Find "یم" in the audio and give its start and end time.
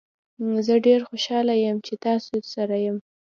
1.65-1.77, 2.85-2.97